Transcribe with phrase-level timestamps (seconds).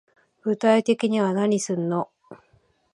[0.43, 2.09] 具体的には何すんの